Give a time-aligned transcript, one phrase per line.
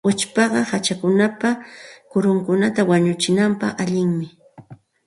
[0.09, 1.49] Uchpaqa hachapa
[2.11, 4.27] kurunkunata wanuchinapaq allinmi.